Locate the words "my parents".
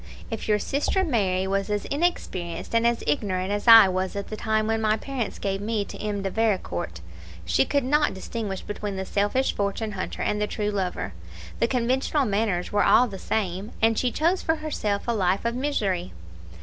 4.81-5.37